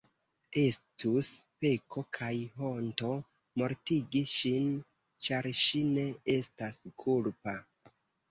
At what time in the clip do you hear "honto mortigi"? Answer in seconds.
2.61-4.23